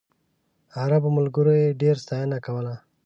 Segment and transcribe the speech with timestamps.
[0.81, 2.73] عربو ملګرو یې ډېره ستاینه کوله.